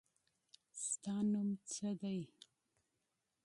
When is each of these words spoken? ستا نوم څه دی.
ستا 0.87 1.15
نوم 1.31 1.49
څه 1.71 1.89
دی. 2.01 2.19